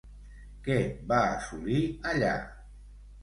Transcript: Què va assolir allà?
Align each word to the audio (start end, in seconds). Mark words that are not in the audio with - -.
Què 0.67 0.77
va 1.11 1.19
assolir 1.35 1.83
allà? 2.13 2.33